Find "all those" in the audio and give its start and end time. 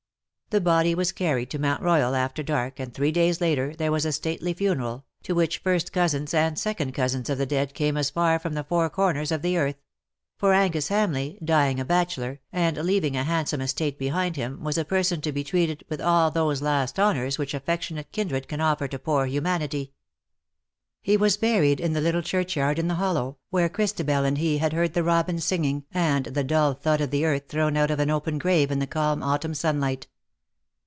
16.01-16.61